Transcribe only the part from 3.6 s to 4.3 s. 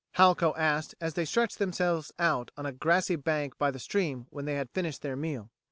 the stream